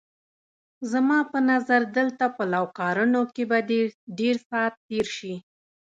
زما 0.91 1.19
په 1.31 1.39
نظر 1.51 1.81
دلته 1.97 2.25
په 2.35 2.43
لوکارنو 2.53 3.21
کې 3.33 3.43
به 3.49 3.59
دې 3.69 3.81
ډېر 4.19 4.35
ساعت 4.49 4.73
تېر 4.89 5.07
شي. 5.17 5.33